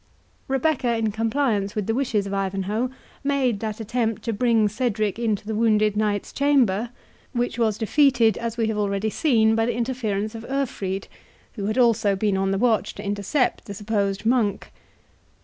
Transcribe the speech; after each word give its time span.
Rebecca 0.47 0.97
in 0.97 1.11
compliance 1.11 1.75
with 1.75 1.85
the 1.85 1.93
wishes 1.93 2.25
of 2.25 2.33
Ivanhoe, 2.33 2.89
made 3.23 3.59
that 3.59 3.79
attempt 3.79 4.23
to 4.23 4.33
bring 4.33 4.67
Cedric 4.67 5.19
into 5.19 5.45
the 5.45 5.53
wounded 5.53 5.95
Knight's 5.95 6.33
chamber, 6.33 6.89
which 7.33 7.59
was 7.59 7.77
defeated 7.77 8.35
as 8.39 8.57
we 8.57 8.65
have 8.65 8.79
already 8.79 9.11
seen 9.11 9.53
by 9.53 9.67
the 9.67 9.75
interference 9.75 10.33
of 10.33 10.43
Urfried, 10.49 11.07
who 11.53 11.65
had 11.67 11.77
also 11.77 12.15
been 12.15 12.35
on 12.35 12.49
the 12.49 12.57
watch 12.57 12.95
to 12.95 13.03
intercept 13.05 13.65
the 13.65 13.75
supposed 13.75 14.25
monk. 14.25 14.71